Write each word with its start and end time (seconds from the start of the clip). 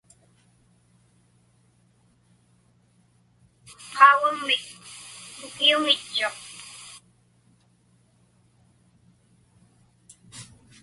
Qaugaŋmik 3.93 4.65
kukiuŋitchuq. 5.37 6.35